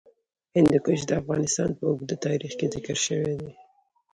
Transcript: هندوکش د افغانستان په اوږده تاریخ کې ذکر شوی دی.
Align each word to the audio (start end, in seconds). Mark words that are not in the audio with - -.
هندوکش 0.55 0.99
د 1.09 1.11
افغانستان 1.21 1.69
په 1.77 1.83
اوږده 1.89 2.15
تاریخ 2.25 2.51
کې 2.59 2.67
ذکر 2.75 2.97
شوی 3.05 3.33
دی. 3.41 3.51